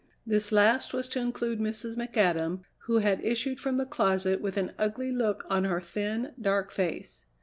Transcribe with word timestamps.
This 0.25 0.51
last 0.51 0.93
was 0.95 1.07
to 1.09 1.19
include 1.19 1.59
Mrs. 1.59 1.95
McAdam, 1.95 2.61
who 2.87 2.97
had 2.97 3.23
issued 3.23 3.59
from 3.59 3.77
the 3.77 3.85
closet 3.85 4.41
with 4.41 4.57
an 4.57 4.71
ugly 4.79 5.11
look 5.11 5.45
on 5.47 5.65
her 5.65 5.79
thin, 5.79 6.33
dark 6.41 6.71
face. 6.71 7.25